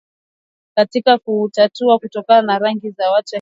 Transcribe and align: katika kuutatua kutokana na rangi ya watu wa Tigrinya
katika 0.77 1.17
kuutatua 1.17 1.99
kutokana 1.99 2.41
na 2.41 2.59
rangi 2.59 2.85
ya 2.87 2.91
watu 2.91 2.99
wa 3.13 3.21
Tigrinya 3.23 3.27